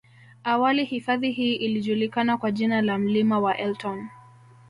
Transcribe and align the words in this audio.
Awali 0.43 0.85
hifadhi 0.85 1.31
hii 1.31 1.55
ilijulikana 1.55 2.37
kwa 2.37 2.51
jina 2.51 2.81
la 2.81 2.97
mlima 2.97 3.39
wa 3.39 3.57
elton 3.57 4.07